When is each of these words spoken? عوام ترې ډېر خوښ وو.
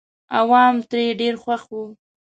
عوام 0.39 0.75
ترې 0.89 1.03
ډېر 1.19 1.33
خوښ 1.41 1.63
وو. 1.71 1.83